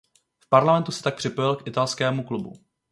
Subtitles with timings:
[0.39, 2.53] V parlamentu se pak připojil k Italskému klubu.